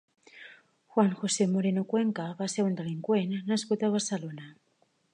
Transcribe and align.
Juan 0.93 1.11
José 1.19 1.45
Moreno 1.53 1.85
Cuenca 1.93 2.27
va 2.41 2.49
ser 2.57 2.67
un 2.71 2.81
delinqüent 2.83 3.39
nascut 3.55 3.83
a 3.89 3.95
Barcelona. 3.99 4.53